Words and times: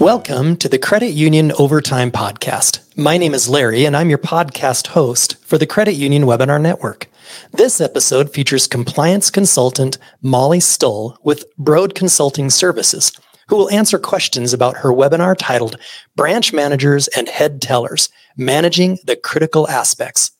Welcome 0.00 0.58
to 0.58 0.68
the 0.68 0.78
Credit 0.78 1.12
Union 1.12 1.52
Overtime 1.52 2.10
Podcast. 2.10 2.80
My 2.98 3.16
name 3.16 3.32
is 3.32 3.48
Larry, 3.48 3.86
and 3.86 3.96
I'm 3.96 4.10
your 4.10 4.18
podcast 4.18 4.88
host 4.88 5.42
for 5.42 5.56
the 5.56 5.66
Credit 5.66 5.94
Union 5.94 6.24
Webinar 6.24 6.60
Network. 6.60 7.06
This 7.52 7.80
episode 7.80 8.30
features 8.30 8.66
compliance 8.66 9.30
consultant 9.30 9.96
Molly 10.20 10.60
Stull 10.60 11.18
with 11.24 11.46
Brode 11.56 11.94
Consulting 11.94 12.50
Services, 12.50 13.10
who 13.48 13.56
will 13.56 13.70
answer 13.70 13.98
questions 13.98 14.52
about 14.52 14.76
her 14.76 14.90
webinar 14.90 15.34
titled 15.34 15.78
Branch 16.14 16.52
Managers 16.52 17.08
and 17.08 17.26
Head 17.26 17.62
Tellers 17.62 18.10
Managing 18.36 18.98
the 19.04 19.16
Critical 19.16 19.66
Aspects. 19.66 20.30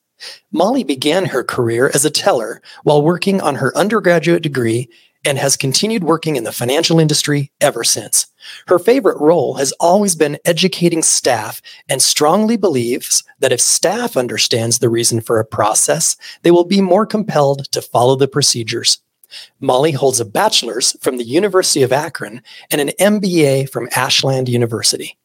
Molly 0.52 0.84
began 0.84 1.24
her 1.24 1.42
career 1.42 1.90
as 1.94 2.04
a 2.04 2.10
teller 2.10 2.60
while 2.82 3.00
working 3.00 3.40
on 3.40 3.54
her 3.54 3.76
undergraduate 3.76 4.42
degree 4.42 4.90
and 5.26 5.38
has 5.38 5.56
continued 5.56 6.04
working 6.04 6.36
in 6.36 6.44
the 6.44 6.52
financial 6.52 7.00
industry 7.00 7.50
ever 7.60 7.82
since. 7.82 8.28
Her 8.68 8.78
favorite 8.78 9.20
role 9.20 9.54
has 9.54 9.72
always 9.72 10.14
been 10.14 10.38
educating 10.44 11.02
staff 11.02 11.60
and 11.88 12.00
strongly 12.00 12.56
believes 12.56 13.24
that 13.40 13.52
if 13.52 13.60
staff 13.60 14.16
understands 14.16 14.78
the 14.78 14.88
reason 14.88 15.20
for 15.20 15.40
a 15.40 15.44
process, 15.44 16.16
they 16.42 16.52
will 16.52 16.64
be 16.64 16.80
more 16.80 17.04
compelled 17.04 17.70
to 17.72 17.82
follow 17.82 18.14
the 18.14 18.28
procedures. 18.28 19.00
Molly 19.58 19.90
holds 19.90 20.20
a 20.20 20.24
bachelor's 20.24 20.96
from 21.00 21.18
the 21.18 21.24
University 21.24 21.82
of 21.82 21.92
Akron 21.92 22.40
and 22.70 22.80
an 22.80 22.90
MBA 23.00 23.68
from 23.68 23.88
Ashland 23.96 24.48
University. 24.48 25.18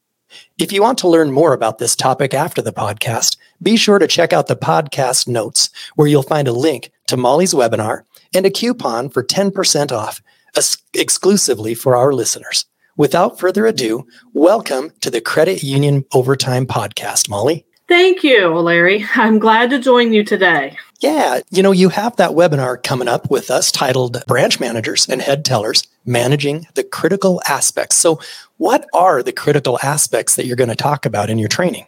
If 0.58 0.72
you 0.72 0.82
want 0.82 0.98
to 1.00 1.08
learn 1.08 1.32
more 1.32 1.54
about 1.54 1.78
this 1.78 1.96
topic 1.96 2.34
after 2.34 2.62
the 2.62 2.74
podcast, 2.74 3.38
be 3.62 3.76
sure 3.76 4.00
to 4.00 4.08
check 4.08 4.34
out 4.34 4.48
the 4.48 4.56
podcast 4.56 5.28
notes, 5.28 5.70
where 5.96 6.08
you'll 6.08 6.24
find 6.24 6.48
a 6.48 6.54
link 6.54 6.92
to 7.08 7.18
Molly's 7.18 7.54
webinar 7.54 8.04
and 8.34 8.46
a 8.46 8.52
coupon 8.52 9.10
for 9.10 9.24
10% 9.24 9.92
off 9.92 10.22
exclusively 10.94 11.74
for 11.74 11.96
our 11.96 12.14
listeners. 12.14 12.66
Without 12.98 13.40
further 13.40 13.66
ado, 13.66 14.06
welcome 14.34 14.92
to 15.02 15.10
the 15.10 15.22
Credit 15.22 15.64
Union 15.64 16.06
Overtime 16.14 16.66
Podcast, 16.66 17.30
Molly. 17.30 17.66
Thank 17.88 18.24
you, 18.24 18.48
Larry. 18.48 19.06
I'm 19.16 19.38
glad 19.40 19.70
to 19.72 19.80
join 19.80 20.14
you 20.14 20.24
today. 20.24 20.78
Yeah, 21.02 21.42
you 21.50 21.64
know, 21.64 21.72
you 21.72 21.90
have 21.90 22.16
that 22.18 22.32
webinar 22.32 22.82
coming 22.82 23.08
up 23.08 23.30
with 23.30 23.50
us 23.50 23.72
titled 23.72 24.24
Branch 24.28 24.60
Managers 24.60 25.10
and 25.10 25.22
Head 25.22 25.44
Tellers 25.44 25.88
Managing 26.06 26.68
the 26.76 26.84
Critical 26.84 27.42
Aspects. 27.50 27.98
So, 27.98 28.20
what 28.62 28.86
are 28.94 29.24
the 29.24 29.32
critical 29.32 29.80
aspects 29.82 30.36
that 30.36 30.46
you're 30.46 30.56
going 30.56 30.70
to 30.70 30.76
talk 30.76 31.08
about 31.08 31.32
in 31.32 31.40
your 31.40 31.50
training? 31.50 31.84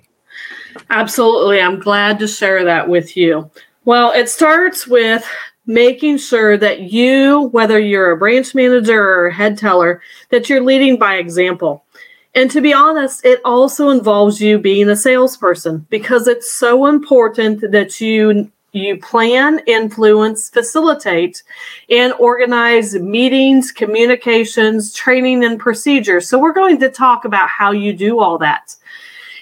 Absolutely. 0.89 1.61
I'm 1.61 1.79
glad 1.79 2.17
to 2.17 2.27
share 2.27 2.66
that 2.66 2.89
with 2.89 3.16
you. 3.16 3.52
Well, 3.85 4.11
it 4.11 4.27
starts 4.27 4.88
with 4.88 5.23
making 5.67 6.17
sure 6.17 6.57
that 6.57 6.91
you, 6.91 7.49
whether 7.51 7.77
you're 7.77 8.09
a 8.09 8.17
branch 8.17 8.55
manager 8.55 8.99
or 8.99 9.27
a 9.27 9.33
head 9.33 9.55
teller, 9.55 10.01
that 10.31 10.49
you're 10.49 10.63
leading 10.63 10.97
by 10.97 11.17
example. 11.17 11.85
And 12.33 12.49
to 12.49 12.59
be 12.59 12.73
honest, 12.73 13.23
it 13.23 13.39
also 13.45 13.89
involves 13.89 14.41
you 14.41 14.57
being 14.57 14.89
a 14.89 14.95
salesperson 14.95 15.85
because 15.91 16.27
it's 16.27 16.51
so 16.51 16.88
important 16.88 17.69
that 17.71 18.01
you 18.01 18.51
you 18.73 18.97
plan, 18.97 19.59
influence, 19.67 20.49
facilitate, 20.49 21.43
and 21.89 22.13
organize 22.13 22.95
meetings, 22.95 23.71
communications, 23.71 24.91
training, 24.93 25.43
and 25.43 25.59
procedures. 25.59 26.27
So, 26.27 26.39
we're 26.39 26.53
going 26.53 26.79
to 26.79 26.89
talk 26.89 27.23
about 27.23 27.49
how 27.49 27.71
you 27.71 27.94
do 27.94 28.19
all 28.19 28.38
that. 28.39 28.75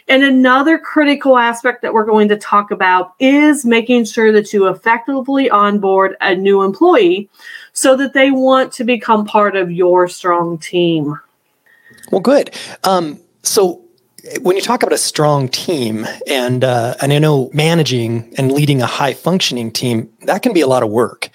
And 0.07 0.23
another 0.23 0.77
critical 0.77 1.37
aspect 1.37 1.81
that 1.81 1.93
we're 1.93 2.05
going 2.05 2.27
to 2.29 2.37
talk 2.37 2.71
about 2.71 3.13
is 3.19 3.63
making 3.63 4.05
sure 4.05 4.33
that 4.33 4.51
you 4.51 4.67
effectively 4.67 5.49
onboard 5.49 6.17
a 6.19 6.35
new 6.35 6.63
employee 6.63 7.29
so 7.71 7.95
that 7.95 8.13
they 8.13 8.31
want 8.31 8.73
to 8.73 8.83
become 8.83 9.25
part 9.25 9.55
of 9.55 9.71
your 9.71 10.09
strong 10.09 10.57
team. 10.57 11.17
Well, 12.11 12.19
good. 12.19 12.53
Um, 12.83 13.21
so, 13.43 13.85
when 14.41 14.55
you 14.55 14.61
talk 14.61 14.83
about 14.83 14.93
a 14.93 14.97
strong 14.97 15.47
team, 15.47 16.05
and 16.27 16.63
uh, 16.63 16.95
and 17.01 17.11
I 17.13 17.19
know 17.19 17.49
managing 17.53 18.33
and 18.37 18.51
leading 18.51 18.81
a 18.81 18.85
high 18.85 19.13
functioning 19.13 19.71
team, 19.71 20.11
that 20.21 20.41
can 20.41 20.53
be 20.53 20.61
a 20.61 20.67
lot 20.67 20.83
of 20.83 20.89
work. 20.89 21.29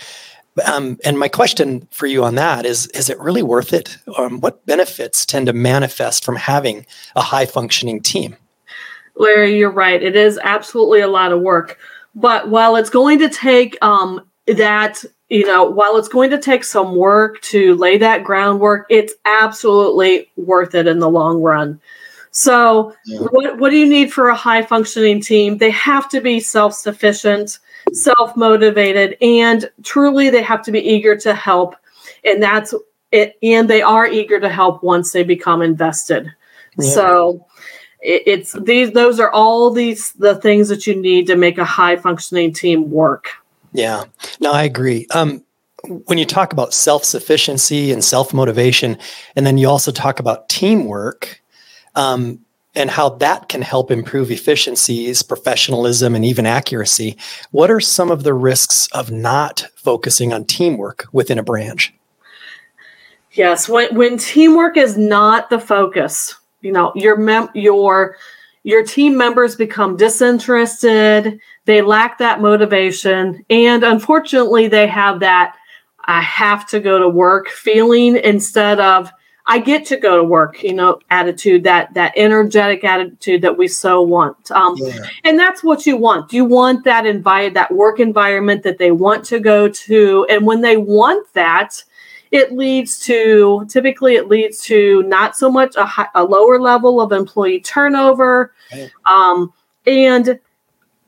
Um, 0.65 0.99
and 1.05 1.19
my 1.19 1.29
question 1.29 1.87
for 1.91 2.07
you 2.07 2.25
on 2.25 2.37
that 2.37 2.65
is: 2.65 2.87
Is 2.89 3.11
it 3.11 3.19
really 3.19 3.43
worth 3.43 3.73
it? 3.73 3.99
Um, 4.17 4.41
what 4.41 4.65
benefits 4.67 5.27
tend 5.27 5.47
to 5.47 5.53
manifest 5.53 6.25
from 6.25 6.37
having 6.37 6.87
a 7.15 7.23
high 7.23 7.47
functioning 7.47 8.01
team? 8.01 8.37
Larry, 9.17 9.59
you're 9.59 9.71
right. 9.71 10.03
It 10.03 10.15
is 10.15 10.39
absolutely 10.43 11.01
a 11.01 11.09
lot 11.09 11.33
of 11.33 11.41
work. 11.41 11.79
But 12.15 12.49
while 12.49 12.77
it's 12.77 12.91
going 12.91 13.19
to 13.19 13.29
take 13.29 13.77
um, 13.83 14.27
that, 14.47 15.05
you 15.29 15.47
know, 15.47 15.65
while 15.65 15.97
it's 15.97 16.09
going 16.09 16.31
to 16.31 16.39
take 16.39 16.65
some 16.65 16.97
work 16.97 17.41
to 17.43 17.75
lay 17.75 17.99
that 17.99 18.25
groundwork, 18.25 18.87
it's 18.89 19.15
absolutely 19.25 20.31
worth 20.37 20.75
it 20.75 20.87
in 20.87 20.99
the 20.99 21.11
long 21.11 21.43
run. 21.43 21.81
So, 22.37 22.95
yeah. 23.07 23.21
what, 23.21 23.57
what 23.57 23.71
do 23.71 23.79
you 23.79 23.89
need 23.89 24.13
for 24.13 24.29
a 24.29 24.37
high 24.37 24.61
functioning 24.61 25.23
team? 25.23 25.57
They 25.57 25.71
have 25.71 26.07
to 26.11 26.21
be 26.21 26.39
self 26.39 26.75
sufficient, 26.75 27.59
self 27.95 28.37
motivated, 28.37 29.17
and 29.23 29.71
truly 29.83 30.29
they 30.29 30.43
have 30.43 30.63
to 30.65 30.71
be 30.71 30.81
eager 30.81 31.17
to 31.17 31.33
help. 31.33 31.77
And 32.27 32.43
that's 32.43 32.75
it. 33.11 33.39
And 33.43 33.71
they 33.71 33.81
are 33.81 34.07
eager 34.07 34.39
to 34.39 34.51
help 34.51 34.83
once 34.83 35.13
they 35.13 35.23
become 35.23 35.63
invested. 35.63 36.31
Yeah. 36.77 36.91
So, 36.91 37.47
it's 38.03 38.53
these 38.53 38.91
those 38.93 39.19
are 39.19 39.33
all 39.33 39.71
these 39.71 40.13
the 40.13 40.35
things 40.35 40.69
that 40.69 40.87
you 40.87 40.95
need 40.95 41.27
to 41.29 41.37
make 41.37 41.57
a 41.57 41.65
high 41.65 41.97
functioning 41.97 42.53
team 42.53 42.91
work 42.91 43.31
yeah 43.73 44.05
no 44.39 44.53
i 44.53 44.63
agree 44.63 45.07
um, 45.13 45.43
when 46.05 46.19
you 46.19 46.27
talk 46.27 46.53
about 46.53 46.75
self-sufficiency 46.75 47.91
and 47.91 48.05
self-motivation 48.05 48.99
and 49.35 49.47
then 49.47 49.57
you 49.57 49.67
also 49.67 49.91
talk 49.91 50.21
about 50.21 50.49
teamwork 50.51 51.41
um, 51.97 52.39
and 52.75 52.91
how 52.91 53.09
that 53.09 53.49
can 53.49 53.63
help 53.63 53.91
improve 53.91 54.31
efficiencies 54.31 55.23
professionalism 55.23 56.15
and 56.15 56.25
even 56.25 56.47
accuracy. 56.47 57.17
What 57.51 57.71
are 57.71 57.81
some 57.81 58.11
of 58.11 58.23
the 58.23 58.35
risks 58.35 58.87
of 58.93 59.11
not 59.11 59.67
focusing 59.75 60.33
on 60.33 60.45
teamwork 60.45 61.07
within 61.13 61.39
a 61.39 61.43
branch? 61.43 61.93
Yes 63.33 63.69
when, 63.69 63.95
when 63.95 64.19
teamwork 64.19 64.77
is 64.77 64.97
not 64.97 65.51
the 65.51 65.59
focus 65.59 66.35
you 66.63 66.73
know 66.73 66.93
your 66.95 67.17
mem- 67.17 67.51
your 67.55 68.17
your 68.65 68.85
team 68.85 69.17
members 69.17 69.55
become 69.55 69.97
disinterested 69.97 71.39
they 71.67 71.83
lack 71.83 72.19
that 72.19 72.41
motivation 72.41 73.45
and 73.51 73.85
unfortunately 73.85 74.69
they 74.69 74.87
have 74.87 75.21
that 75.21 75.57
i 76.07 76.21
have 76.21 76.67
to 76.67 76.81
go 76.81 76.99
to 76.99 77.09
work 77.09 77.49
feeling 77.49 78.17
instead 78.17 78.81
of 78.81 79.11
i 79.47 79.59
get 79.59 79.85
to 79.87 79.97
go 79.97 80.17
to 80.17 80.25
work 80.25 80.63
you 80.63 80.75
know 80.75 80.99
attitude 81.11 81.65
that 81.65 81.93
that 81.95 82.13
energetic 82.17 82.85
attitude 82.85 83.43
that 83.43 83.57
we 83.57 83.69
so 83.69 84.03
want. 84.03 84.51
Um, 84.51 84.77
yeah. 84.79 85.07
and 85.25 85.39
that's 85.39 85.63
what 85.63 85.87
you 85.87 85.97
want. 85.97 86.33
You 86.33 86.45
want 86.45 86.85
that 86.85 87.07
invite 87.07 87.55
that 87.55 87.73
work 87.73 88.01
environment 88.01 88.63
that 88.63 88.79
they 88.79 88.91
want 88.91 89.25
to 89.27 89.41
go 89.41 89.69
to. 89.69 90.27
And 90.31 90.47
when 90.47 90.61
they 90.61 90.77
want 90.77 91.33
that 91.35 91.83
it 92.33 92.53
leads 92.53 92.99
to 93.07 93.65
typically 93.69 94.17
it 94.17 94.29
leads 94.29 94.61
to 94.63 95.03
not 95.05 95.37
so 95.37 95.51
much 95.51 95.77
a, 95.77 95.85
high, 95.85 96.09
a 96.15 96.25
lower 96.25 96.61
level 96.61 97.01
of 97.01 97.13
employee 97.13 97.61
turnover. 97.61 98.53
Um, 99.05 99.53
and 99.87 100.41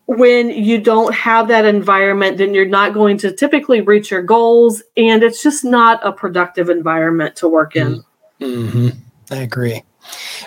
when 0.06 0.48
you 0.48 0.80
don't 0.80 1.12
have 1.12 1.48
that 1.48 1.64
environment 1.64 2.38
then 2.38 2.54
you're 2.54 2.64
not 2.64 2.94
going 2.94 3.18
to 3.18 3.32
typically 3.32 3.80
reach 3.80 4.10
your 4.10 4.22
goals. 4.22 4.82
And 4.96 5.22
it's 5.22 5.42
just 5.42 5.64
not 5.64 6.00
a 6.06 6.12
productive 6.12 6.70
environment 6.70 7.34
to 7.36 7.48
work 7.48 7.74
in 7.74 8.04
mm-hmm. 8.40 8.88
i 9.30 9.36
agree 9.36 9.82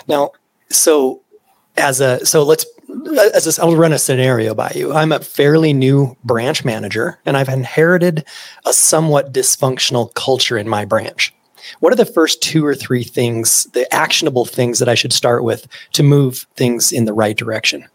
now 0.08 0.30
so 0.70 1.20
as 1.76 2.00
a 2.00 2.24
so 2.24 2.42
let's 2.42 2.66
as 3.34 3.58
a, 3.58 3.62
I'll 3.62 3.76
run 3.76 3.92
a 3.92 3.98
scenario 3.98 4.54
by 4.54 4.72
you. 4.74 4.92
I'm 4.92 5.12
a 5.12 5.20
fairly 5.20 5.72
new 5.72 6.16
branch 6.24 6.64
manager 6.64 7.18
and 7.24 7.36
I've 7.36 7.48
inherited 7.48 8.24
a 8.66 8.72
somewhat 8.72 9.32
dysfunctional 9.32 10.12
culture 10.14 10.58
in 10.58 10.68
my 10.68 10.84
branch. 10.84 11.34
What 11.80 11.92
are 11.92 11.96
the 11.96 12.04
first 12.04 12.42
two 12.42 12.66
or 12.66 12.74
three 12.74 13.04
things, 13.04 13.64
the 13.72 13.92
actionable 13.94 14.44
things 14.44 14.78
that 14.78 14.88
I 14.88 14.94
should 14.94 15.12
start 15.12 15.44
with 15.44 15.66
to 15.92 16.02
move 16.02 16.46
things 16.54 16.92
in 16.92 17.04
the 17.04 17.14
right 17.14 17.36
direction? 17.36 17.86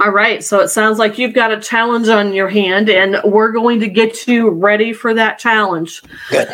All 0.00 0.10
right. 0.10 0.44
So 0.44 0.60
it 0.60 0.68
sounds 0.68 0.98
like 0.98 1.18
you've 1.18 1.34
got 1.34 1.52
a 1.52 1.60
challenge 1.60 2.08
on 2.08 2.32
your 2.32 2.48
hand, 2.48 2.90
and 2.90 3.20
we're 3.24 3.52
going 3.52 3.80
to 3.80 3.88
get 3.88 4.26
you 4.26 4.50
ready 4.50 4.92
for 4.92 5.14
that 5.14 5.38
challenge. 5.38 6.02
Good. 6.28 6.48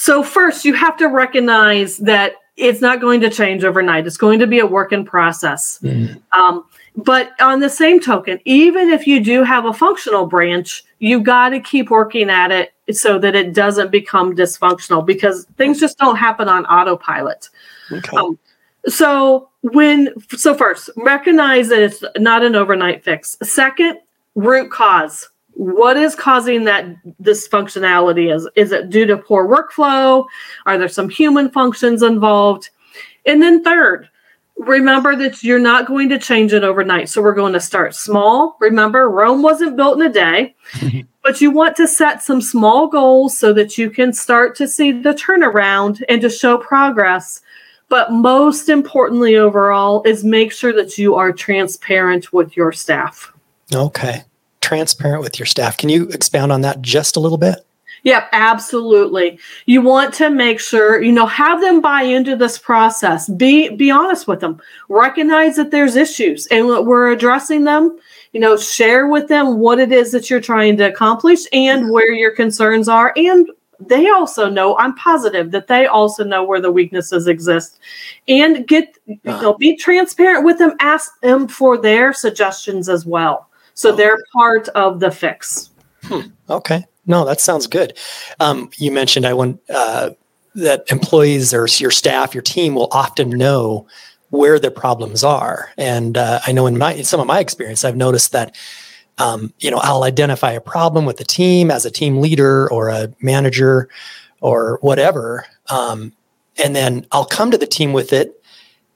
So, 0.00 0.22
first, 0.22 0.64
you 0.64 0.74
have 0.74 0.96
to 0.98 1.08
recognize 1.08 1.96
that 1.96 2.34
it's 2.56 2.80
not 2.80 3.00
going 3.00 3.20
to 3.20 3.28
change 3.28 3.64
overnight. 3.64 4.06
It's 4.06 4.16
going 4.16 4.38
to 4.38 4.46
be 4.46 4.60
a 4.60 4.66
work 4.66 4.92
in 4.92 5.04
process. 5.04 5.80
Mm. 5.82 6.22
Um, 6.30 6.64
but 6.94 7.32
on 7.40 7.58
the 7.58 7.68
same 7.68 7.98
token, 7.98 8.38
even 8.44 8.90
if 8.90 9.08
you 9.08 9.18
do 9.18 9.42
have 9.42 9.64
a 9.64 9.72
functional 9.72 10.26
branch, 10.26 10.84
you 11.00 11.20
got 11.20 11.48
to 11.48 11.58
keep 11.58 11.90
working 11.90 12.30
at 12.30 12.52
it 12.52 12.72
so 12.96 13.18
that 13.18 13.34
it 13.34 13.52
doesn't 13.52 13.90
become 13.90 14.36
dysfunctional 14.36 15.04
because 15.04 15.46
things 15.56 15.80
just 15.80 15.98
don't 15.98 16.14
happen 16.14 16.48
on 16.48 16.64
autopilot. 16.66 17.48
Okay. 17.90 18.16
Um, 18.16 18.38
so 18.86 19.48
when 19.62 20.10
so 20.36 20.54
first 20.54 20.90
recognize 20.96 21.70
that 21.70 21.82
it's 21.82 22.04
not 22.16 22.44
an 22.44 22.54
overnight 22.54 23.02
fix. 23.02 23.36
Second, 23.42 23.98
root 24.36 24.70
cause. 24.70 25.28
What 25.58 25.96
is 25.96 26.14
causing 26.14 26.64
that 26.64 26.86
dysfunctionality? 27.20 28.32
Is 28.32 28.48
is 28.54 28.70
it 28.70 28.90
due 28.90 29.06
to 29.06 29.16
poor 29.16 29.48
workflow? 29.48 30.24
Are 30.66 30.78
there 30.78 30.86
some 30.88 31.08
human 31.08 31.50
functions 31.50 32.00
involved? 32.00 32.70
And 33.26 33.42
then 33.42 33.64
third, 33.64 34.08
remember 34.56 35.16
that 35.16 35.42
you're 35.42 35.58
not 35.58 35.88
going 35.88 36.10
to 36.10 36.18
change 36.20 36.52
it 36.52 36.62
overnight. 36.62 37.08
So 37.08 37.20
we're 37.20 37.34
going 37.34 37.54
to 37.54 37.60
start 37.60 37.96
small. 37.96 38.56
Remember, 38.60 39.10
Rome 39.10 39.42
wasn't 39.42 39.76
built 39.76 40.00
in 40.00 40.06
a 40.06 40.12
day, 40.12 40.54
but 41.24 41.40
you 41.40 41.50
want 41.50 41.74
to 41.78 41.88
set 41.88 42.22
some 42.22 42.40
small 42.40 42.86
goals 42.86 43.36
so 43.36 43.52
that 43.52 43.76
you 43.76 43.90
can 43.90 44.12
start 44.12 44.54
to 44.58 44.68
see 44.68 44.92
the 44.92 45.12
turnaround 45.12 46.04
and 46.08 46.20
to 46.22 46.30
show 46.30 46.56
progress. 46.56 47.40
But 47.88 48.12
most 48.12 48.68
importantly, 48.68 49.34
overall, 49.34 50.04
is 50.04 50.22
make 50.22 50.52
sure 50.52 50.72
that 50.74 50.98
you 50.98 51.16
are 51.16 51.32
transparent 51.32 52.32
with 52.32 52.56
your 52.56 52.70
staff. 52.70 53.32
Okay. 53.74 54.22
Transparent 54.68 55.22
with 55.22 55.38
your 55.38 55.46
staff. 55.46 55.78
Can 55.78 55.88
you 55.88 56.10
expound 56.10 56.52
on 56.52 56.60
that 56.60 56.82
just 56.82 57.16
a 57.16 57.20
little 57.20 57.38
bit? 57.38 57.64
Yep, 58.02 58.28
absolutely. 58.32 59.38
You 59.64 59.80
want 59.80 60.12
to 60.14 60.28
make 60.28 60.60
sure, 60.60 61.02
you 61.02 61.10
know, 61.10 61.24
have 61.24 61.62
them 61.62 61.80
buy 61.80 62.02
into 62.02 62.36
this 62.36 62.58
process. 62.58 63.30
Be 63.30 63.70
be 63.70 63.90
honest 63.90 64.28
with 64.28 64.40
them. 64.40 64.60
Recognize 64.90 65.56
that 65.56 65.70
there's 65.70 65.96
issues 65.96 66.46
and 66.48 66.66
we're 66.66 67.10
addressing 67.10 67.64
them. 67.64 67.98
You 68.32 68.40
know, 68.40 68.58
share 68.58 69.06
with 69.06 69.28
them 69.28 69.58
what 69.58 69.78
it 69.78 69.90
is 69.90 70.12
that 70.12 70.28
you're 70.28 70.38
trying 70.38 70.76
to 70.76 70.84
accomplish 70.84 71.40
and 71.50 71.90
where 71.90 72.12
your 72.12 72.32
concerns 72.32 72.90
are 72.90 73.14
and 73.16 73.48
they 73.80 74.08
also 74.08 74.50
know 74.50 74.76
i'm 74.78 74.92
positive 74.96 75.52
that 75.52 75.68
they 75.68 75.86
also 75.86 76.24
know 76.24 76.42
where 76.42 76.60
the 76.60 76.70
weaknesses 76.70 77.28
exist 77.28 77.78
and 78.26 78.66
get 78.66 78.98
you 79.06 79.20
uh. 79.26 79.40
know 79.40 79.54
be 79.54 79.76
transparent 79.76 80.44
with 80.44 80.58
them 80.58 80.72
ask 80.80 81.20
them 81.20 81.46
for 81.46 81.78
their 81.78 82.12
suggestions 82.12 82.88
as 82.88 83.06
well 83.06 83.47
so 83.78 83.92
they're 83.92 84.18
part 84.32 84.68
of 84.70 85.00
the 85.00 85.10
fix 85.10 85.70
hmm. 86.04 86.20
okay 86.50 86.84
no, 87.08 87.24
that 87.24 87.40
sounds 87.40 87.66
good. 87.66 87.98
Um, 88.38 88.70
you 88.76 88.92
mentioned 88.92 89.26
I 89.26 89.32
want 89.32 89.60
uh, 89.70 90.10
that 90.54 90.84
employees 90.90 91.54
or 91.54 91.66
your 91.66 91.90
staff, 91.90 92.34
your 92.34 92.42
team 92.42 92.74
will 92.74 92.88
often 92.92 93.30
know 93.30 93.86
where 94.28 94.58
the 94.58 94.70
problems 94.70 95.24
are, 95.24 95.70
and 95.78 96.18
uh, 96.18 96.40
I 96.46 96.52
know 96.52 96.66
in 96.66 96.76
my 96.76 96.92
in 96.92 97.04
some 97.04 97.18
of 97.18 97.26
my 97.26 97.40
experience, 97.40 97.84
I've 97.84 97.96
noticed 97.96 98.32
that. 98.32 98.56
Um, 99.20 99.52
you 99.58 99.68
know, 99.68 99.78
I'll 99.78 100.04
identify 100.04 100.52
a 100.52 100.60
problem 100.60 101.04
with 101.04 101.16
the 101.16 101.24
team 101.24 101.72
as 101.72 101.84
a 101.84 101.90
team 101.90 102.20
leader 102.20 102.70
or 102.70 102.88
a 102.88 103.12
manager 103.20 103.88
or 104.40 104.78
whatever, 104.80 105.44
um, 105.70 106.12
and 106.62 106.76
then 106.76 107.04
I'll 107.10 107.24
come 107.24 107.50
to 107.50 107.58
the 107.58 107.66
team 107.66 107.92
with 107.92 108.12
it, 108.12 108.37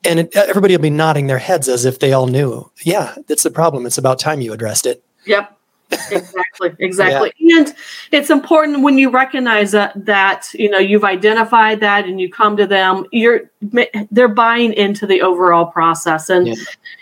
and 0.05 0.21
it, 0.21 0.37
everybody 0.37 0.75
will 0.75 0.83
be 0.83 0.91
nodding 0.91 1.27
their 1.27 1.39
heads 1.39 1.69
as 1.69 1.85
if 1.85 1.99
they 1.99 2.13
all 2.13 2.27
knew. 2.27 2.71
Yeah, 2.83 3.15
that's 3.27 3.43
the 3.43 3.51
problem. 3.51 3.87
It's 3.87 3.99
about 3.99 4.19
time 4.19 4.41
you 4.41 4.53
addressed 4.53 4.87
it. 4.87 5.05
Yep 5.25 5.59
exactly 5.93 6.75
exactly. 6.79 7.33
Yeah. 7.39 7.59
and 7.59 7.75
it's 8.11 8.31
important 8.31 8.83
when 8.83 8.99
you 8.99 9.11
recognize 9.11 9.73
that 9.73 9.93
that 10.05 10.49
you 10.55 10.69
know 10.71 10.79
you've 10.79 11.05
identified 11.05 11.81
that 11.81 12.07
and 12.07 12.21
you 12.21 12.31
come 12.31 12.57
to 12.57 12.67
them 12.67 13.07
you're 13.13 13.51
they're 14.11 14.29
buying 14.29 14.73
into 14.73 15.07
the 15.07 15.23
overall 15.23 15.67
process. 15.67 16.29
And 16.29 16.49
yeah. 16.49 16.55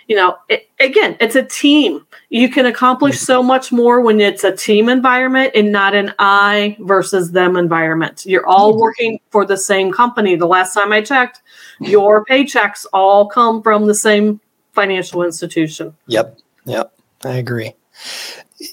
you 0.08 0.16
know 0.16 0.36
it, 0.48 0.68
again 0.78 1.16
it's 1.20 1.36
a 1.36 1.42
team. 1.42 2.06
You 2.28 2.48
can 2.48 2.66
accomplish 2.66 3.16
mm-hmm. 3.16 3.24
so 3.24 3.42
much 3.42 3.72
more 3.72 4.00
when 4.00 4.20
it's 4.20 4.44
a 4.44 4.54
team 4.54 4.88
environment 4.88 5.52
and 5.54 5.72
not 5.72 5.94
an 5.94 6.14
i 6.18 6.76
versus 6.80 7.32
them 7.32 7.56
environment. 7.56 8.24
You're 8.26 8.46
all 8.46 8.78
working 8.78 9.20
for 9.30 9.44
the 9.44 9.56
same 9.56 9.92
company. 9.92 10.36
The 10.36 10.46
last 10.46 10.74
time 10.74 10.92
i 10.92 11.00
checked 11.00 11.42
your 11.80 12.24
paychecks 12.24 12.86
all 12.92 13.28
come 13.28 13.62
from 13.62 13.86
the 13.86 13.94
same 13.94 14.40
financial 14.72 15.22
institution. 15.22 15.96
Yep 16.06 16.38
yep 16.64 16.92
i 17.24 17.36
agree 17.36 17.74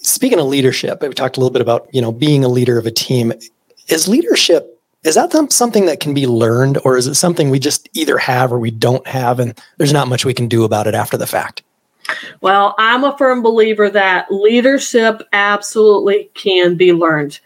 Speaking 0.01 0.39
of 0.39 0.47
leadership, 0.47 1.01
we 1.01 1.09
talked 1.09 1.37
a 1.37 1.39
little 1.39 1.53
bit 1.53 1.61
about 1.61 1.87
you 1.93 2.01
know 2.01 2.11
being 2.11 2.43
a 2.43 2.49
leader 2.49 2.77
of 2.77 2.85
a 2.85 2.91
team. 2.91 3.33
Is 3.87 4.07
leadership 4.07 4.77
is 5.03 5.15
that 5.15 5.53
something 5.53 5.85
that 5.85 5.99
can 5.99 6.13
be 6.13 6.27
learned, 6.27 6.79
or 6.83 6.97
is 6.97 7.07
it 7.07 7.15
something 7.15 7.49
we 7.49 7.59
just 7.59 7.87
either 7.93 8.17
have 8.17 8.51
or 8.51 8.59
we 8.59 8.71
don't 8.71 9.05
have, 9.07 9.39
and 9.39 9.57
there's 9.77 9.93
not 9.93 10.07
much 10.07 10.25
we 10.25 10.33
can 10.33 10.47
do 10.47 10.63
about 10.63 10.87
it 10.87 10.95
after 10.95 11.15
the 11.15 11.27
fact? 11.27 11.63
Well, 12.41 12.75
I'm 12.77 13.03
a 13.03 13.17
firm 13.17 13.41
believer 13.41 13.89
that 13.89 14.31
leadership 14.31 15.21
absolutely 15.33 16.29
can 16.33 16.75
be 16.75 16.93
learned. 16.93 17.39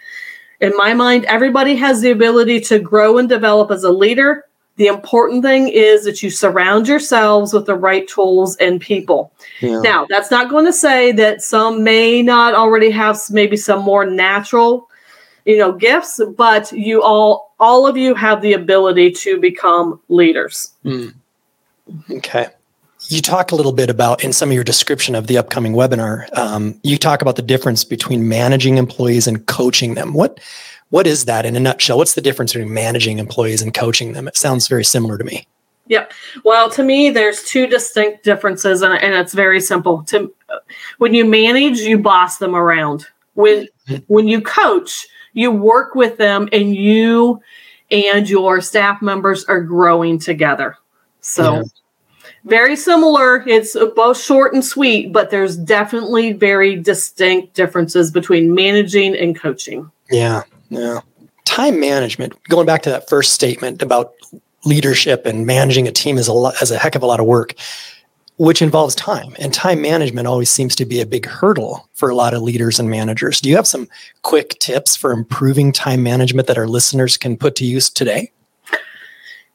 In 0.59 0.73
my 0.77 0.93
mind, 0.93 1.25
everybody 1.25 1.75
has 1.75 2.01
the 2.01 2.11
ability 2.11 2.61
to 2.61 2.79
grow 2.79 3.17
and 3.17 3.27
develop 3.27 3.69
as 3.71 3.83
a 3.83 3.91
leader. 3.91 4.45
The 4.77 4.87
important 4.87 5.43
thing 5.43 5.67
is 5.67 6.05
that 6.05 6.23
you 6.23 6.29
surround 6.29 6.87
yourselves 6.87 7.53
with 7.53 7.65
the 7.65 7.75
right 7.75 8.07
tools 8.07 8.55
and 8.57 8.79
people. 8.81 9.31
Yeah. 9.59 9.79
Now, 9.81 10.07
that's 10.09 10.31
not 10.31 10.49
going 10.49 10.65
to 10.65 10.73
say 10.73 11.11
that 11.13 11.41
some 11.41 11.83
may 11.83 12.21
not 12.21 12.55
already 12.55 12.89
have 12.89 13.19
maybe 13.29 13.57
some 13.57 13.83
more 13.83 14.05
natural, 14.05 14.89
you 15.45 15.57
know, 15.57 15.71
gifts, 15.71 16.21
but 16.37 16.71
you 16.71 17.03
all 17.03 17.53
all 17.59 17.85
of 17.85 17.95
you 17.95 18.15
have 18.15 18.41
the 18.41 18.53
ability 18.53 19.11
to 19.11 19.39
become 19.39 19.99
leaders. 20.09 20.71
Mm. 20.83 21.13
Okay. 22.09 22.47
You 23.11 23.21
talk 23.21 23.51
a 23.51 23.55
little 23.55 23.73
bit 23.73 23.89
about 23.89 24.23
in 24.23 24.31
some 24.31 24.47
of 24.47 24.55
your 24.55 24.63
description 24.63 25.15
of 25.15 25.27
the 25.27 25.37
upcoming 25.37 25.73
webinar. 25.73 26.33
Um, 26.37 26.79
you 26.81 26.97
talk 26.97 27.21
about 27.21 27.35
the 27.35 27.41
difference 27.41 27.83
between 27.83 28.29
managing 28.29 28.77
employees 28.77 29.27
and 29.27 29.45
coaching 29.47 29.95
them. 29.95 30.13
What 30.13 30.39
what 30.91 31.05
is 31.05 31.25
that 31.25 31.45
in 31.45 31.57
a 31.57 31.59
nutshell? 31.59 31.97
What's 31.97 32.13
the 32.13 32.21
difference 32.21 32.53
between 32.53 32.73
managing 32.73 33.19
employees 33.19 33.61
and 33.61 33.73
coaching 33.73 34.13
them? 34.13 34.29
It 34.29 34.37
sounds 34.37 34.69
very 34.69 34.85
similar 34.85 35.17
to 35.17 35.25
me. 35.25 35.45
Yep. 35.87 36.13
Well, 36.45 36.69
to 36.69 36.83
me, 36.83 37.09
there's 37.09 37.43
two 37.43 37.67
distinct 37.67 38.23
differences, 38.23 38.81
and, 38.81 38.93
and 38.93 39.13
it's 39.13 39.33
very 39.33 39.59
simple. 39.59 40.03
To 40.03 40.33
when 40.97 41.13
you 41.13 41.25
manage, 41.25 41.79
you 41.79 41.99
boss 41.99 42.37
them 42.37 42.55
around. 42.55 43.07
When 43.33 43.67
mm-hmm. 43.89 43.97
when 44.07 44.29
you 44.29 44.39
coach, 44.39 45.05
you 45.33 45.51
work 45.51 45.95
with 45.95 46.17
them, 46.17 46.47
and 46.53 46.73
you 46.73 47.41
and 47.91 48.29
your 48.29 48.61
staff 48.61 49.01
members 49.01 49.43
are 49.45 49.59
growing 49.59 50.17
together. 50.17 50.77
So. 51.19 51.55
Yeah. 51.55 51.63
Very 52.45 52.75
similar. 52.75 53.47
It's 53.47 53.77
both 53.95 54.19
short 54.19 54.53
and 54.53 54.65
sweet, 54.65 55.13
but 55.13 55.29
there's 55.29 55.55
definitely 55.55 56.33
very 56.33 56.75
distinct 56.75 57.53
differences 57.53 58.11
between 58.11 58.55
managing 58.55 59.15
and 59.15 59.39
coaching. 59.39 59.91
Yeah, 60.09 60.43
yeah. 60.69 61.01
Time 61.45 61.79
management, 61.79 62.33
going 62.45 62.65
back 62.65 62.81
to 62.83 62.89
that 62.89 63.09
first 63.09 63.33
statement 63.33 63.81
about 63.81 64.13
leadership 64.65 65.25
and 65.25 65.45
managing 65.45 65.87
a 65.87 65.91
team 65.91 66.17
is 66.17 66.27
a 66.27 66.33
lot, 66.33 66.59
as 66.61 66.71
a 66.71 66.77
heck 66.77 66.95
of 66.95 67.03
a 67.03 67.05
lot 67.05 67.19
of 67.19 67.25
work, 67.25 67.53
which 68.37 68.61
involves 68.61 68.95
time. 68.95 69.35
And 69.37 69.53
time 69.53 69.81
management 69.81 70.27
always 70.27 70.49
seems 70.49 70.75
to 70.77 70.85
be 70.85 70.99
a 70.99 71.05
big 71.05 71.27
hurdle 71.27 71.87
for 71.93 72.09
a 72.09 72.15
lot 72.15 72.33
of 72.33 72.41
leaders 72.41 72.79
and 72.79 72.89
managers. 72.89 73.39
Do 73.39 73.49
you 73.49 73.55
have 73.55 73.67
some 73.67 73.87
quick 74.23 74.57
tips 74.59 74.95
for 74.95 75.11
improving 75.11 75.71
time 75.71 76.01
management 76.01 76.47
that 76.47 76.57
our 76.57 76.67
listeners 76.67 77.17
can 77.17 77.37
put 77.37 77.55
to 77.57 77.65
use 77.65 77.89
today? 77.89 78.31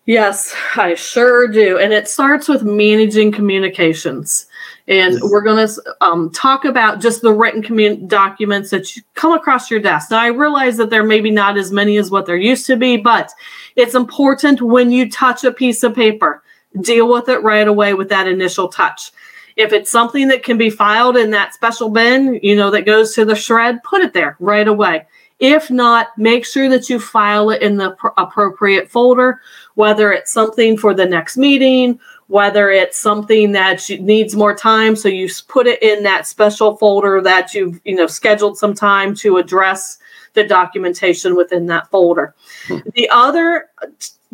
Yes, 0.07 0.55
I 0.77 0.95
sure 0.95 1.49
do. 1.49 1.79
And 1.79 1.93
it 1.93 2.09
starts 2.09 2.49
with 2.49 2.63
managing 2.63 3.33
communications. 3.33 4.47
And 4.87 5.19
we're 5.21 5.43
going 5.43 5.67
to 5.67 5.97
um, 6.01 6.31
talk 6.31 6.65
about 6.65 7.01
just 7.01 7.23
the 7.23 7.33
written 7.33 7.61
commun- 7.61 8.07
documents 8.07 8.71
that 8.71 8.95
you 8.95 9.03
come 9.15 9.33
across 9.33 9.69
your 9.69 9.81
desk. 9.81 10.13
Now, 10.13 10.21
I 10.21 10.29
realize 10.29 10.77
that 10.77 10.91
there 10.91 11.03
may 11.03 11.21
be 11.21 11.33
not 11.33 11.59
as 11.59 11.73
many 11.73 11.97
as 11.97 12.09
what 12.09 12.25
there 12.25 12.37
used 12.37 12.67
to 12.67 12.77
be, 12.77 12.97
but 12.97 13.33
it's 13.75 13.97
important 13.97 14.63
when 14.63 14.93
you 14.93 15.11
touch 15.11 15.43
a 15.43 15.51
piece 15.51 15.83
of 15.83 15.97
paper, 15.97 16.41
deal 16.81 17.13
with 17.13 17.29
it 17.29 17.43
right 17.43 17.67
away 17.67 17.95
with 17.95 18.09
that 18.11 18.29
initial 18.29 18.69
touch. 18.69 19.11
If 19.57 19.73
it's 19.73 19.91
something 19.91 20.29
that 20.29 20.45
can 20.45 20.57
be 20.57 20.71
filed 20.71 21.17
in 21.17 21.33
that 21.33 21.55
special 21.55 21.89
bin, 21.91 22.39
you 22.45 22.55
know, 22.55 22.71
that 22.71 22.87
goes 22.87 23.13
to 23.15 23.25
the 23.25 23.35
shred, 23.35 23.83
put 23.83 24.03
it 24.03 24.13
there 24.13 24.37
right 24.39 24.69
away. 24.69 25.07
If 25.39 25.71
not, 25.71 26.17
make 26.17 26.47
sure 26.47 26.69
that 26.71 26.89
you 26.89 26.99
file 26.99 27.51
it 27.51 27.61
in 27.61 27.77
the 27.77 27.91
pr- 27.91 28.09
appropriate 28.17 28.91
folder, 28.91 29.41
whether 29.75 30.11
it's 30.13 30.33
something 30.33 30.79
for 30.79 30.95
the 30.95 31.05
next 31.05 31.37
meeting, 31.37 32.01
whether 32.29 32.71
it's 32.71 32.99
something 32.99 33.53
that 33.53 33.89
needs 34.01 34.35
more 34.35 34.55
time, 34.55 34.97
so 34.97 35.09
you 35.09 35.29
put 35.47 35.67
it 35.67 35.83
in 35.83 36.03
that 36.05 36.27
special 36.27 36.77
folder 36.77 37.21
that 37.23 37.55
you've 37.55 37.81
you 37.85 37.95
know 37.95 38.07
scheduled 38.07 38.59
some 38.59 38.75
time 38.75 39.15
to 39.17 39.37
address 39.37 39.99
the 40.33 40.45
documentation 40.45 41.37
within 41.37 41.67
that 41.67 41.91
folder. 41.91 42.35
Hmm. 42.67 42.79
The 42.95 43.09
other 43.11 43.69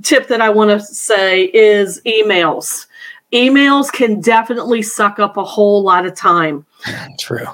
tip 0.02 0.28
that 0.28 0.40
I 0.40 0.50
want 0.50 0.70
to 0.70 0.80
say 0.80 1.44
is 1.44 2.00
emails. 2.06 2.86
Emails 3.32 3.90
can 3.90 4.20
definitely 4.20 4.82
suck 4.82 5.18
up 5.18 5.36
a 5.36 5.44
whole 5.44 5.82
lot 5.82 6.06
of 6.06 6.14
time. 6.14 6.66
True. 7.18 7.46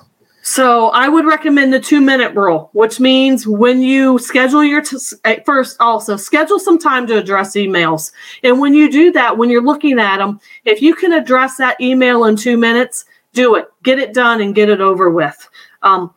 So 0.50 0.88
I 0.88 1.10
would 1.10 1.26
recommend 1.26 1.74
the 1.74 1.78
two 1.78 2.00
minute 2.00 2.34
rule, 2.34 2.70
which 2.72 3.00
means 3.00 3.46
when 3.46 3.82
you 3.82 4.18
schedule 4.18 4.64
your 4.64 4.80
t- 4.80 4.96
first, 5.44 5.76
also 5.78 6.16
schedule 6.16 6.58
some 6.58 6.78
time 6.78 7.06
to 7.08 7.18
address 7.18 7.54
emails. 7.54 8.12
And 8.42 8.58
when 8.58 8.72
you 8.72 8.90
do 8.90 9.12
that, 9.12 9.36
when 9.36 9.50
you're 9.50 9.62
looking 9.62 9.98
at 10.00 10.16
them, 10.16 10.40
if 10.64 10.80
you 10.80 10.94
can 10.94 11.12
address 11.12 11.58
that 11.58 11.78
email 11.82 12.24
in 12.24 12.34
two 12.34 12.56
minutes, 12.56 13.04
do 13.34 13.56
it. 13.56 13.68
Get 13.82 13.98
it 13.98 14.14
done 14.14 14.40
and 14.40 14.54
get 14.54 14.70
it 14.70 14.80
over 14.80 15.10
with. 15.10 15.36
Um, 15.82 16.14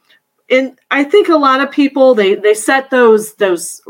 and 0.49 0.79
I 0.89 1.03
think 1.03 1.27
a 1.27 1.35
lot 1.35 1.59
of 1.59 1.69
people 1.69 2.15
they 2.15 2.35
they 2.35 2.53
set 2.53 2.89
those 2.89 3.35
those 3.35 3.81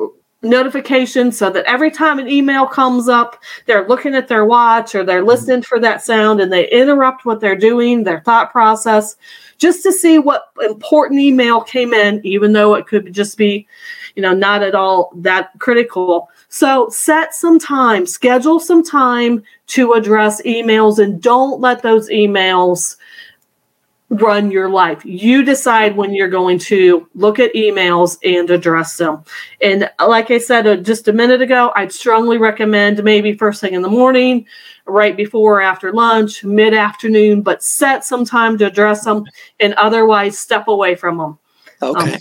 notifications 0.42 1.38
so 1.38 1.50
that 1.50 1.66
every 1.66 1.92
time 1.92 2.20
an 2.20 2.28
email 2.28 2.66
comes 2.66 3.08
up, 3.08 3.42
they're 3.66 3.88
looking 3.88 4.16
at 4.16 4.28
their 4.28 4.46
watch 4.46 4.96
or 4.96 5.04
they're 5.04 5.24
listening 5.24 5.62
for 5.62 5.80
that 5.80 6.04
sound 6.04 6.42
and 6.42 6.52
they 6.52 6.70
interrupt 6.70 7.26
what 7.26 7.40
they're 7.40 7.56
doing, 7.56 8.04
their 8.04 8.22
thought 8.22 8.52
process 8.52 9.16
just 9.62 9.84
to 9.84 9.92
see 9.92 10.18
what 10.18 10.50
important 10.64 11.20
email 11.22 11.62
came 11.62 11.94
in, 11.94 12.20
even 12.26 12.52
though 12.52 12.74
it 12.74 12.88
could 12.88 13.14
just 13.14 13.38
be, 13.38 13.68
you 14.16 14.22
know, 14.22 14.34
not 14.34 14.64
at 14.64 14.74
all 14.74 15.14
that 15.16 15.52
critical. 15.60 16.30
So 16.50 16.90
set 16.90 17.36
some 17.36 17.60
time, 17.60 18.08
schedule 18.08 18.60
some 18.60 18.84
time 18.84 19.44
to 19.68 19.94
address 19.94 20.42
emails 20.42 20.98
and 20.98 21.22
don't 21.22 21.62
let 21.62 21.84
those 21.84 22.10
emails 22.10 22.98
run 24.12 24.52
your 24.52 24.70
life. 24.70 25.04
You 25.06 25.44
decide 25.44 25.96
when 25.96 26.14
you're 26.14 26.28
going 26.28 26.60
to 26.60 27.08
look 27.16 27.40
at 27.40 27.54
emails 27.54 28.18
and 28.24 28.50
address 28.50 28.98
them. 28.98 29.24
And 29.62 29.90
like 30.06 30.30
I 30.30 30.38
said 30.38 30.68
uh, 30.68 30.76
just 30.76 31.08
a 31.08 31.14
minute 31.14 31.42
ago, 31.42 31.72
I'd 31.76 31.94
strongly 31.94 32.38
recommend 32.38 33.02
maybe 33.06 33.34
first 33.34 33.62
thing 33.62 33.74
in 33.74 33.82
the 33.82 33.90
morning, 33.90 34.46
right 34.86 35.16
before 35.16 35.60
or 35.60 35.62
after 35.62 35.94
lunch, 35.94 36.44
mid 36.44 36.74
afternoon, 36.74 37.42
but 37.42 37.64
set 37.64 38.04
some 38.04 38.26
time 38.26 38.58
to 38.58 38.68
address 38.68 39.06
them 39.06 39.24
and 39.62 39.74
otherwise 39.76 40.38
step 40.38 40.68
away 40.68 40.96
from 40.96 41.18
them. 41.18 41.40
Okay. 41.82 42.18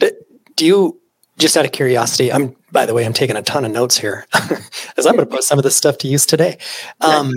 Um, 0.00 0.10
Do 0.56 0.66
you, 0.66 1.00
just 1.38 1.56
out 1.56 1.64
of 1.64 1.72
curiosity, 1.72 2.30
I'm, 2.30 2.54
by 2.70 2.84
the 2.84 2.92
way, 2.92 3.06
I'm 3.06 3.14
taking 3.14 3.36
a 3.36 3.42
ton 3.42 3.64
of 3.64 3.72
notes 3.72 3.96
here 3.96 4.26
as 4.98 5.06
I'm 5.06 5.16
going 5.16 5.26
to 5.26 5.34
put 5.34 5.44
some 5.44 5.58
of 5.58 5.62
this 5.62 5.76
stuff 5.76 5.96
to 5.98 6.08
use 6.08 6.26
today. 6.26 6.58
Um, 7.00 7.32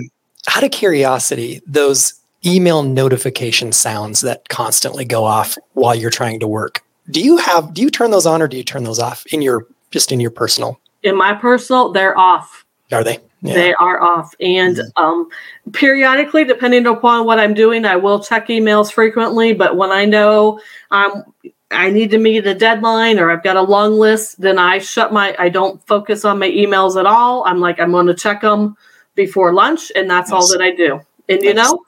out 0.54 0.64
of 0.64 0.70
curiosity, 0.70 1.62
those 1.66 2.12
email 2.46 2.82
notification 2.82 3.72
sounds 3.72 4.20
that 4.22 4.48
constantly 4.48 5.04
go 5.04 5.24
off 5.24 5.58
while 5.72 5.94
you're 5.94 6.10
trying 6.10 6.40
to 6.40 6.46
work. 6.46 6.82
Do 7.10 7.20
you 7.20 7.36
have 7.36 7.74
do 7.74 7.82
you 7.82 7.90
turn 7.90 8.10
those 8.10 8.26
on 8.26 8.40
or 8.40 8.48
do 8.48 8.56
you 8.56 8.64
turn 8.64 8.84
those 8.84 8.98
off 8.98 9.24
in 9.32 9.42
your 9.42 9.66
just 9.90 10.12
in 10.12 10.20
your 10.20 10.30
personal? 10.30 10.80
In 11.02 11.16
my 11.16 11.34
personal, 11.34 11.92
they're 11.92 12.16
off. 12.16 12.64
Are 12.92 13.04
they? 13.04 13.18
Yeah. 13.42 13.54
They 13.54 13.74
are 13.74 14.00
off. 14.00 14.34
And 14.40 14.76
mm-hmm. 14.76 15.02
um, 15.02 15.28
periodically, 15.72 16.44
depending 16.44 16.86
upon 16.86 17.26
what 17.26 17.38
I'm 17.38 17.54
doing, 17.54 17.84
I 17.84 17.96
will 17.96 18.20
check 18.20 18.48
emails 18.48 18.92
frequently. 18.92 19.52
But 19.52 19.76
when 19.76 19.90
I 19.90 20.04
know 20.04 20.60
um, 20.90 21.24
I 21.70 21.90
need 21.90 22.10
to 22.10 22.18
meet 22.18 22.46
a 22.46 22.54
deadline 22.54 23.18
or 23.18 23.30
I've 23.30 23.42
got 23.42 23.56
a 23.56 23.62
long 23.62 23.98
list, 23.98 24.40
then 24.40 24.58
I 24.58 24.78
shut 24.78 25.12
my, 25.12 25.34
I 25.38 25.48
don't 25.48 25.84
focus 25.86 26.24
on 26.24 26.38
my 26.38 26.48
emails 26.48 26.98
at 26.98 27.06
all. 27.06 27.44
I'm 27.44 27.60
like, 27.60 27.78
I'm 27.80 27.92
going 27.92 28.06
to 28.06 28.14
check 28.14 28.40
them 28.40 28.76
before 29.14 29.52
lunch, 29.52 29.90
and 29.96 30.10
that's 30.10 30.30
all 30.30 30.46
that 30.48 30.60
I 30.60 30.72
do. 30.72 31.00
And 31.28 31.42
you 31.42 31.54
know, 31.54 31.80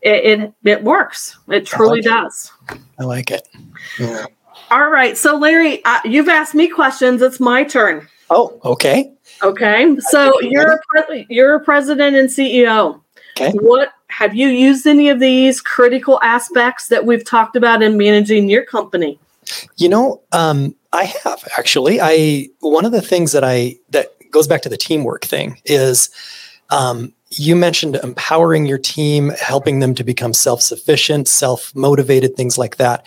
it, 0.00 0.40
it, 0.40 0.52
it 0.64 0.84
works. 0.84 1.38
It 1.48 1.66
truly 1.66 2.00
like 2.00 2.04
does. 2.04 2.52
It. 2.70 2.78
I 2.98 3.04
like 3.04 3.30
it. 3.30 3.48
Yeah. 3.98 4.26
All 4.70 4.90
right. 4.90 5.16
So, 5.16 5.36
Larry, 5.36 5.84
uh, 5.84 6.00
you've 6.04 6.28
asked 6.28 6.54
me 6.54 6.68
questions. 6.68 7.22
It's 7.22 7.40
my 7.40 7.64
turn. 7.64 8.06
Oh, 8.30 8.60
okay. 8.64 9.12
Okay. 9.42 9.96
So 10.00 10.40
you're 10.40 10.72
a 10.72 10.78
pre- 10.88 11.26
you're 11.28 11.54
a 11.54 11.60
president 11.60 12.16
and 12.16 12.28
CEO. 12.28 13.00
Okay. 13.38 13.56
What 13.58 13.92
have 14.08 14.34
you 14.34 14.48
used 14.48 14.86
any 14.86 15.08
of 15.08 15.20
these 15.20 15.60
critical 15.60 16.20
aspects 16.22 16.88
that 16.88 17.06
we've 17.06 17.24
talked 17.24 17.56
about 17.56 17.82
in 17.82 17.96
managing 17.96 18.48
your 18.48 18.64
company? 18.64 19.18
You 19.76 19.88
know, 19.88 20.22
um, 20.32 20.74
I 20.92 21.04
have 21.24 21.42
actually. 21.56 22.00
I 22.02 22.48
one 22.60 22.84
of 22.84 22.92
the 22.92 23.02
things 23.02 23.32
that 23.32 23.44
I 23.44 23.76
that 23.90 24.12
goes 24.30 24.46
back 24.46 24.62
to 24.62 24.68
the 24.68 24.76
teamwork 24.76 25.24
thing 25.24 25.60
is 25.64 26.10
um, 26.70 27.14
you 27.30 27.54
mentioned 27.56 27.96
empowering 27.96 28.66
your 28.66 28.78
team, 28.78 29.30
helping 29.30 29.80
them 29.80 29.94
to 29.94 30.04
become 30.04 30.32
self 30.32 30.62
sufficient, 30.62 31.28
self 31.28 31.74
motivated, 31.74 32.36
things 32.36 32.58
like 32.58 32.76
that. 32.76 33.06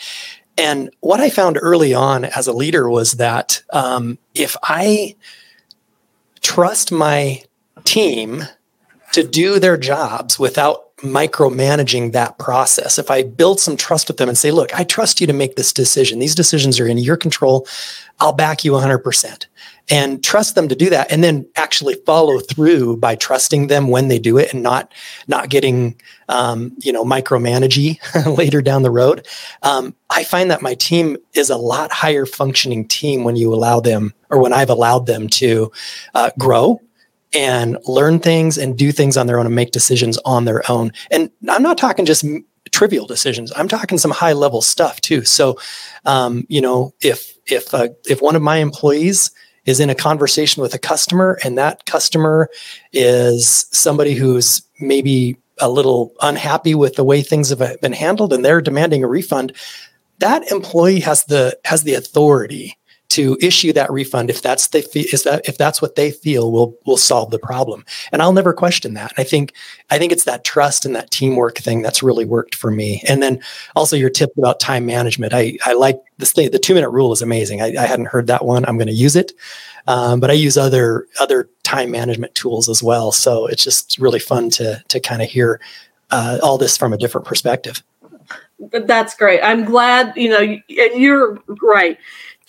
And 0.57 0.91
what 0.99 1.19
I 1.19 1.29
found 1.29 1.57
early 1.61 1.93
on 1.93 2.25
as 2.25 2.47
a 2.47 2.53
leader 2.53 2.89
was 2.89 3.13
that 3.13 3.63
um, 3.71 4.17
if 4.35 4.55
I 4.63 5.15
trust 6.41 6.91
my 6.91 7.43
team 7.83 8.43
to 9.13 9.23
do 9.23 9.59
their 9.59 9.77
jobs 9.77 10.37
without 10.39 10.95
micromanaging 10.97 12.11
that 12.11 12.37
process. 12.37 12.99
If 12.99 13.09
I 13.09 13.23
build 13.23 13.59
some 13.59 13.75
trust 13.75 14.07
with 14.07 14.17
them 14.17 14.29
and 14.29 14.37
say, 14.37 14.51
look, 14.51 14.73
I 14.77 14.83
trust 14.83 15.19
you 15.19 15.27
to 15.27 15.33
make 15.33 15.55
this 15.55 15.73
decision. 15.73 16.19
These 16.19 16.35
decisions 16.35 16.79
are 16.79 16.87
in 16.87 16.97
your 16.97 17.17
control. 17.17 17.67
I'll 18.19 18.33
back 18.33 18.63
you 18.63 18.73
100% 18.73 19.45
and 19.89 20.23
trust 20.23 20.55
them 20.55 20.67
to 20.67 20.75
do 20.75 20.89
that 20.89 21.11
and 21.11 21.23
then 21.23 21.47
actually 21.55 21.95
follow 22.05 22.39
through 22.39 22.97
by 22.97 23.15
trusting 23.15 23.67
them 23.67 23.87
when 23.87 24.07
they 24.07 24.19
do 24.19 24.37
it 24.37 24.53
and 24.53 24.63
not 24.63 24.93
not 25.27 25.49
getting 25.49 25.99
um, 26.29 26.75
you 26.79 26.91
know 26.91 27.03
micromanagey 27.03 27.97
later 28.37 28.61
down 28.61 28.83
the 28.83 28.91
road. 28.91 29.27
Um, 29.61 29.95
i 30.09 30.23
find 30.23 30.51
that 30.51 30.61
my 30.61 30.75
team 30.75 31.17
is 31.33 31.49
a 31.49 31.57
lot 31.57 31.91
higher 31.91 32.25
functioning 32.25 32.87
team 32.87 33.23
when 33.23 33.35
you 33.35 33.53
allow 33.53 33.79
them 33.79 34.13
or 34.29 34.41
when 34.41 34.53
i've 34.53 34.69
allowed 34.69 35.05
them 35.05 35.27
to 35.27 35.71
uh, 36.13 36.31
grow 36.37 36.81
and 37.33 37.77
learn 37.87 38.19
things 38.19 38.57
and 38.57 38.77
do 38.77 38.91
things 38.91 39.15
on 39.15 39.25
their 39.25 39.39
own 39.39 39.45
and 39.45 39.55
make 39.55 39.71
decisions 39.71 40.17
on 40.25 40.45
their 40.45 40.69
own. 40.69 40.91
And 41.09 41.31
i'm 41.49 41.63
not 41.63 41.77
talking 41.77 42.05
just 42.05 42.25
trivial 42.71 43.05
decisions. 43.05 43.51
I'm 43.55 43.67
talking 43.67 43.97
some 43.97 44.11
high 44.11 44.33
level 44.33 44.61
stuff 44.61 45.01
too. 45.01 45.25
So 45.25 45.59
um, 46.05 46.45
you 46.49 46.61
know 46.61 46.93
if 47.01 47.37
if 47.47 47.73
uh, 47.73 47.89
if 48.05 48.21
one 48.21 48.35
of 48.35 48.41
my 48.41 48.57
employees 48.57 49.31
is 49.65 49.79
in 49.79 49.89
a 49.89 49.95
conversation 49.95 50.61
with 50.61 50.73
a 50.73 50.79
customer 50.79 51.37
and 51.43 51.57
that 51.57 51.85
customer 51.85 52.49
is 52.93 53.67
somebody 53.71 54.13
who's 54.13 54.61
maybe 54.79 55.37
a 55.59 55.69
little 55.69 56.13
unhappy 56.21 56.73
with 56.73 56.95
the 56.95 57.03
way 57.03 57.21
things 57.21 57.49
have 57.49 57.81
been 57.81 57.93
handled 57.93 58.33
and 58.33 58.43
they're 58.43 58.61
demanding 58.61 59.03
a 59.03 59.07
refund. 59.07 59.53
That 60.19 60.51
employee 60.51 60.99
has 61.01 61.25
the 61.25 61.57
has 61.65 61.83
the 61.83 61.93
authority 61.93 62.77
to 63.11 63.37
issue 63.41 63.73
that 63.73 63.91
refund 63.91 64.29
if 64.29 64.41
that's 64.41 64.67
the 64.67 64.79
is 64.95 65.23
that 65.23 65.47
if 65.47 65.57
that's 65.57 65.81
what 65.81 65.95
they 65.95 66.11
feel 66.11 66.51
will 66.51 66.77
will 66.85 66.97
solve 66.97 67.29
the 67.29 67.39
problem. 67.39 67.85
And 68.11 68.21
i'll 68.21 68.33
never 68.33 68.53
question 68.53 68.93
that. 68.93 69.11
I 69.17 69.23
think 69.23 69.53
i 69.89 69.97
think 69.97 70.11
it's 70.11 70.23
that 70.23 70.43
trust 70.43 70.85
and 70.85 70.95
that 70.95 71.11
teamwork 71.11 71.57
thing 71.57 71.81
that's 71.81 72.01
really 72.01 72.25
worked 72.25 72.55
for 72.55 72.71
me. 72.71 73.03
And 73.07 73.21
then 73.21 73.41
also 73.75 73.95
your 73.95 74.09
tip 74.09 74.31
about 74.37 74.59
time 74.59 74.85
management. 74.85 75.33
I 75.33 75.57
i 75.65 75.73
like 75.73 75.99
this 76.17 76.31
thing 76.31 76.49
the 76.51 76.59
two 76.59 76.73
minute 76.73 76.89
rule 76.89 77.11
is 77.11 77.21
amazing. 77.21 77.61
I, 77.61 77.75
I 77.77 77.85
hadn't 77.85 78.07
heard 78.07 78.27
that 78.27 78.45
one. 78.45 78.65
I'm 78.65 78.77
going 78.77 78.87
to 78.87 78.93
use 78.93 79.15
it. 79.15 79.33
Um, 79.87 80.19
but 80.19 80.29
i 80.29 80.33
use 80.33 80.57
other 80.57 81.07
other 81.19 81.49
time 81.63 81.91
management 81.91 82.33
tools 82.35 82.69
as 82.69 82.81
well. 82.81 83.11
So 83.11 83.45
it's 83.47 83.63
just 83.63 83.97
really 83.97 84.19
fun 84.19 84.49
to 84.51 84.81
to 84.87 84.99
kind 85.01 85.21
of 85.21 85.29
hear 85.29 85.59
uh, 86.11 86.39
all 86.41 86.57
this 86.57 86.77
from 86.77 86.93
a 86.93 86.97
different 86.97 87.27
perspective. 87.27 87.83
That's 88.71 89.15
great. 89.15 89.41
I'm 89.41 89.65
glad 89.65 90.15
you 90.15 90.29
know 90.29 90.39
and 90.39 91.01
you're 91.01 91.39
right 91.61 91.97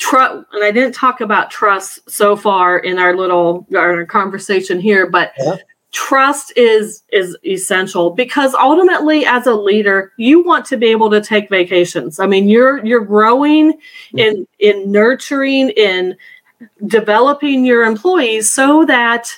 trust 0.02 0.44
and 0.52 0.64
i 0.64 0.72
didn't 0.72 0.94
talk 0.94 1.20
about 1.20 1.48
trust 1.48 2.10
so 2.10 2.34
far 2.34 2.76
in 2.76 2.98
our 2.98 3.16
little 3.16 3.64
our 3.76 4.04
conversation 4.04 4.80
here 4.80 5.08
but 5.08 5.32
yeah. 5.38 5.54
trust 5.92 6.52
is 6.56 7.04
is 7.12 7.36
essential 7.46 8.10
because 8.10 8.52
ultimately 8.54 9.24
as 9.24 9.46
a 9.46 9.54
leader 9.54 10.12
you 10.16 10.42
want 10.42 10.64
to 10.66 10.76
be 10.76 10.86
able 10.86 11.08
to 11.08 11.20
take 11.20 11.48
vacations 11.48 12.18
i 12.18 12.26
mean 12.26 12.48
you're 12.48 12.84
you're 12.84 13.04
growing 13.04 13.72
in 14.16 14.44
in 14.58 14.90
nurturing 14.90 15.70
in 15.70 16.16
developing 16.86 17.64
your 17.64 17.84
employees 17.84 18.52
so 18.52 18.84
that 18.84 19.32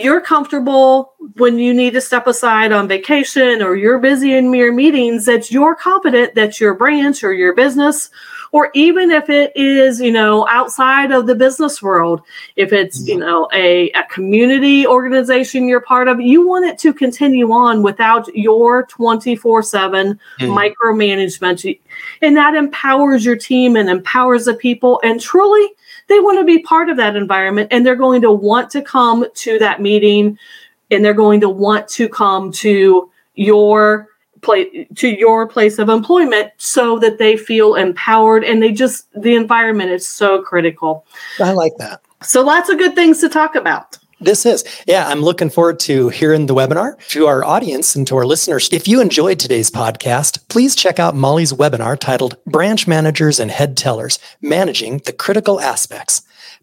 you're 0.00 0.20
comfortable 0.20 1.14
when 1.36 1.58
you 1.58 1.72
need 1.72 1.92
to 1.92 2.00
step 2.00 2.26
aside 2.26 2.72
on 2.72 2.88
vacation 2.88 3.62
or 3.62 3.76
you're 3.76 3.98
busy 3.98 4.34
in 4.34 4.52
your 4.52 4.72
meetings 4.72 5.26
that 5.26 5.50
you're 5.50 5.74
confident 5.74 6.34
that 6.34 6.60
your 6.60 6.74
branch 6.74 7.22
or 7.22 7.32
your 7.32 7.54
business 7.54 8.10
or 8.52 8.70
even 8.74 9.10
if 9.10 9.28
it 9.30 9.52
is 9.54 10.00
you 10.00 10.10
know 10.10 10.46
outside 10.48 11.12
of 11.12 11.26
the 11.26 11.34
business 11.34 11.82
world 11.82 12.20
if 12.56 12.72
it's 12.72 13.06
you 13.06 13.18
know 13.18 13.48
a, 13.52 13.90
a 13.92 14.04
community 14.10 14.86
organization 14.86 15.68
you're 15.68 15.80
part 15.80 16.08
of 16.08 16.20
you 16.20 16.46
want 16.46 16.64
it 16.64 16.78
to 16.78 16.92
continue 16.92 17.52
on 17.52 17.82
without 17.82 18.26
your 18.34 18.84
24 18.86 19.62
7 19.62 20.20
mm. 20.40 20.74
micromanagement 20.80 21.78
and 22.22 22.36
that 22.36 22.54
empowers 22.54 23.24
your 23.24 23.36
team 23.36 23.76
and 23.76 23.88
empowers 23.88 24.44
the 24.44 24.54
people 24.54 25.00
and 25.02 25.20
truly 25.20 25.68
they 26.08 26.20
want 26.20 26.38
to 26.38 26.44
be 26.44 26.60
part 26.62 26.88
of 26.88 26.96
that 26.96 27.16
environment 27.16 27.68
and 27.70 27.86
they're 27.86 27.96
going 27.96 28.20
to 28.20 28.30
want 28.30 28.70
to 28.70 28.82
come 28.82 29.24
to 29.34 29.58
that 29.58 29.80
meeting 29.80 30.38
and 30.90 31.04
they're 31.04 31.14
going 31.14 31.40
to 31.40 31.48
want 31.48 31.88
to 31.88 32.08
come 32.08 32.50
to 32.52 33.10
your 33.34 34.08
place 34.42 34.86
to 34.94 35.08
your 35.08 35.46
place 35.46 35.78
of 35.78 35.88
employment 35.88 36.50
so 36.56 36.98
that 36.98 37.18
they 37.18 37.36
feel 37.36 37.74
empowered 37.74 38.44
and 38.44 38.62
they 38.62 38.72
just 38.72 39.06
the 39.14 39.34
environment 39.34 39.90
is 39.90 40.08
so 40.08 40.42
critical. 40.42 41.06
I 41.38 41.52
like 41.52 41.76
that. 41.78 42.02
So 42.22 42.42
lots 42.42 42.68
of 42.68 42.78
good 42.78 42.94
things 42.94 43.20
to 43.20 43.28
talk 43.28 43.54
about. 43.54 43.98
This 44.22 44.44
is, 44.44 44.64
yeah, 44.86 45.08
I'm 45.08 45.22
looking 45.22 45.48
forward 45.48 45.80
to 45.80 46.10
hearing 46.10 46.44
the 46.44 46.54
webinar. 46.54 46.98
To 47.08 47.26
our 47.26 47.42
audience 47.42 47.96
and 47.96 48.06
to 48.08 48.16
our 48.18 48.26
listeners, 48.26 48.68
if 48.70 48.86
you 48.86 49.00
enjoyed 49.00 49.38
today's 49.38 49.70
podcast, 49.70 50.46
please 50.48 50.76
check 50.76 50.98
out 50.98 51.16
Molly's 51.16 51.54
webinar 51.54 51.98
titled 51.98 52.36
Branch 52.44 52.86
Managers 52.86 53.40
and 53.40 53.50
Head 53.50 53.78
Tellers 53.78 54.18
Managing 54.42 54.98
the 55.06 55.14
Critical 55.14 55.58
Aspects. 55.58 56.20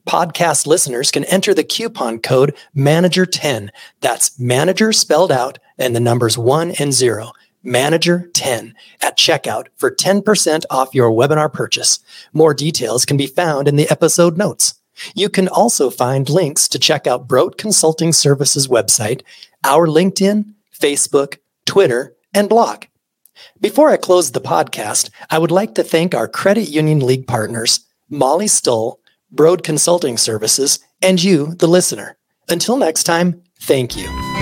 Podcast 0.07 0.67
listeners 0.67 1.09
can 1.09 1.23
enter 1.25 1.55
the 1.55 1.63
coupon 1.63 2.19
code 2.19 2.55
Manager10. 2.75 3.69
That's 4.01 4.39
manager 4.39 4.93
spelled 4.93 5.31
out 5.31 5.57
and 5.79 5.95
the 5.95 5.99
numbers 5.99 6.37
one 6.37 6.73
and 6.77 6.93
zero. 6.93 7.31
Manager 7.63 8.29
10 8.33 8.75
at 9.01 9.17
checkout 9.17 9.67
for 9.75 9.89
10% 9.89 10.63
off 10.69 10.93
your 10.93 11.09
webinar 11.09 11.51
purchase. 11.51 11.99
More 12.31 12.53
details 12.53 13.03
can 13.03 13.17
be 13.17 13.27
found 13.27 13.67
in 13.67 13.77
the 13.77 13.89
episode 13.89 14.37
notes. 14.37 14.75
You 15.15 15.29
can 15.29 15.47
also 15.47 15.89
find 15.89 16.29
links 16.29 16.67
to 16.69 16.79
check 16.79 17.07
out 17.07 17.27
Brode 17.27 17.57
Consulting 17.57 18.13
Services 18.13 18.67
website, 18.67 19.21
our 19.63 19.87
LinkedIn, 19.87 20.53
Facebook, 20.77 21.37
Twitter, 21.65 22.15
and 22.33 22.49
blog. 22.49 22.85
Before 23.59 23.89
I 23.89 23.97
close 23.97 24.31
the 24.31 24.41
podcast, 24.41 25.09
I 25.29 25.37
would 25.37 25.51
like 25.51 25.75
to 25.75 25.83
thank 25.83 26.15
our 26.15 26.27
Credit 26.27 26.69
Union 26.69 26.99
League 26.99 27.27
partners, 27.27 27.81
Molly 28.09 28.47
Stull, 28.47 28.99
Brode 29.33 29.63
Consulting 29.63 30.17
Services, 30.17 30.79
and 31.01 31.21
you, 31.21 31.53
the 31.55 31.67
listener. 31.67 32.17
Until 32.49 32.77
next 32.77 33.03
time, 33.03 33.43
thank 33.59 33.95
you. 33.95 34.36